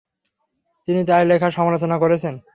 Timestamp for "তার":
1.05-1.21